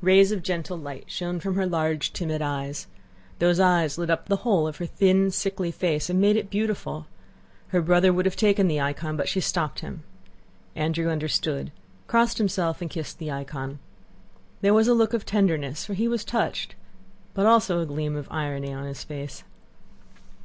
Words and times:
Rays 0.00 0.30
of 0.30 0.44
gentle 0.44 0.78
light 0.78 1.06
shone 1.08 1.40
from 1.40 1.56
her 1.56 1.66
large, 1.66 2.12
timid 2.12 2.40
eyes. 2.40 2.86
Those 3.40 3.58
eyes 3.58 3.98
lit 3.98 4.08
up 4.08 4.28
the 4.28 4.36
whole 4.46 4.68
of 4.68 4.76
her 4.76 4.86
thin, 4.86 5.32
sickly 5.32 5.72
face 5.72 6.08
and 6.08 6.20
made 6.20 6.36
it 6.36 6.48
beautiful. 6.48 7.08
Her 7.74 7.82
brother 7.82 8.12
would 8.12 8.24
have 8.24 8.36
taken 8.36 8.68
the 8.68 8.80
icon, 8.80 9.16
but 9.16 9.28
she 9.28 9.40
stopped 9.40 9.80
him. 9.80 10.04
Andrew 10.76 11.08
understood, 11.10 11.72
crossed 12.06 12.38
himself 12.38 12.80
and 12.80 12.88
kissed 12.88 13.18
the 13.18 13.32
icon. 13.32 13.80
There 14.60 14.72
was 14.74 14.86
a 14.86 14.94
look 14.94 15.12
of 15.12 15.26
tenderness, 15.26 15.84
for 15.84 15.94
he 15.94 16.06
was 16.06 16.24
touched, 16.24 16.76
but 17.34 17.44
also 17.44 17.80
a 17.80 17.86
gleam 17.86 18.14
of 18.14 18.28
irony 18.30 18.72
on 18.72 18.86
his 18.86 19.02
face. 19.02 19.42